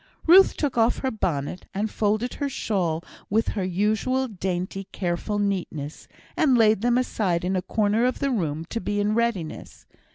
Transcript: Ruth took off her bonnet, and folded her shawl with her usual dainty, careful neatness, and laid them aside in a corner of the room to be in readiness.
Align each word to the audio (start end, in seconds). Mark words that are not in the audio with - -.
Ruth 0.25 0.57
took 0.57 0.79
off 0.79 0.97
her 1.05 1.11
bonnet, 1.11 1.67
and 1.75 1.91
folded 1.91 2.33
her 2.33 2.49
shawl 2.49 3.03
with 3.29 3.49
her 3.49 3.63
usual 3.63 4.27
dainty, 4.27 4.85
careful 4.91 5.37
neatness, 5.37 6.07
and 6.35 6.57
laid 6.57 6.81
them 6.81 6.97
aside 6.97 7.45
in 7.45 7.55
a 7.55 7.61
corner 7.61 8.05
of 8.05 8.17
the 8.17 8.31
room 8.31 8.65
to 8.71 8.81
be 8.81 8.99
in 8.99 9.13
readiness. 9.13 9.85